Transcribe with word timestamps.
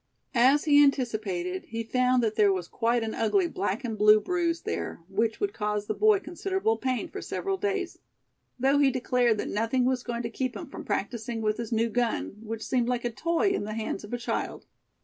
As 0.33 0.63
he 0.63 0.83
anticipated, 0.83 1.65
he 1.65 1.83
found 1.83 2.23
that 2.23 2.33
there 2.35 2.51
was 2.51 2.67
quite 2.67 3.03
an 3.03 3.13
ugly 3.13 3.47
black 3.47 3.83
and 3.83 3.95
blue 3.95 4.19
bruise 4.19 4.61
there, 4.61 5.01
which 5.07 5.39
would 5.39 5.53
cause 5.53 5.85
the 5.85 5.93
boy 5.93 6.19
considerable 6.19 6.75
pain 6.75 7.07
for 7.07 7.21
several 7.21 7.55
days; 7.55 7.99
though 8.59 8.79
he 8.79 8.89
declared 8.89 9.37
that 9.37 9.47
nothing 9.49 9.85
was 9.85 10.01
going 10.01 10.23
to 10.23 10.31
keep 10.31 10.55
him 10.57 10.65
from 10.65 10.85
practicing 10.85 11.39
with 11.39 11.57
his 11.57 11.71
new 11.71 11.91
gun, 11.91 12.37
which 12.41 12.65
seemed 12.65 12.87
like 12.89 13.05
a 13.05 13.11
toy 13.11 13.49
in 13.49 13.63
the 13.63 13.75
hands 13.75 14.03
of 14.03 14.11
a 14.11 14.17
child. 14.17 14.65